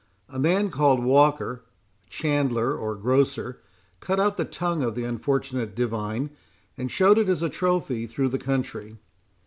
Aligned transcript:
A 0.29 0.39
man 0.39 0.71
called 0.71 1.03
Walker, 1.05 1.63
a 2.03 2.09
chandler 2.09 2.75
or 2.75 2.95
grocer, 2.95 3.61
cut 3.99 4.19
out 4.19 4.35
the 4.35 4.45
tongue 4.45 4.81
of 4.81 4.95
the 4.95 5.03
unfortunate 5.03 5.75
divine, 5.75 6.31
and 6.75 6.89
showed 6.89 7.19
it 7.19 7.29
as 7.29 7.43
a 7.43 7.49
trophy 7.49 8.07
through 8.07 8.29
the 8.29 8.39
country. 8.39 8.97